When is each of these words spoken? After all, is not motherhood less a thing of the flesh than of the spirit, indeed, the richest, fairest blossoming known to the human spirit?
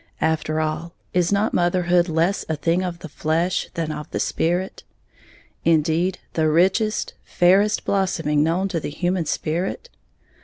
After 0.21 0.59
all, 0.59 0.95
is 1.13 1.31
not 1.31 1.53
motherhood 1.53 2.09
less 2.09 2.43
a 2.49 2.55
thing 2.55 2.81
of 2.81 2.97
the 3.05 3.07
flesh 3.07 3.69
than 3.75 3.91
of 3.91 4.09
the 4.09 4.19
spirit, 4.19 4.81
indeed, 5.63 6.17
the 6.33 6.49
richest, 6.49 7.13
fairest 7.23 7.85
blossoming 7.85 8.41
known 8.41 8.67
to 8.69 8.79
the 8.79 8.89
human 8.89 9.27
spirit? 9.27 9.91